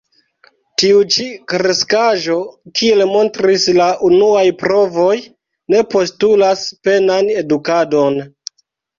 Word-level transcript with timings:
Tiu 0.83 1.01
ĉi 1.15 1.23
kreskaĵo, 1.51 2.37
kiel 2.79 3.03
montris 3.09 3.65
la 3.79 3.89
unuaj 4.07 4.45
provoj, 4.61 5.11
ne 5.75 5.83
postulas 5.91 6.65
penan 6.89 7.29
edukadon. 7.43 8.19